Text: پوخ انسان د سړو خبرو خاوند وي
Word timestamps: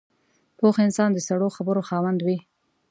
پوخ 0.57 0.75
انسان 0.85 1.09
د 1.13 1.19
سړو 1.27 1.47
خبرو 1.57 1.81
خاوند 1.89 2.19
وي 2.25 2.37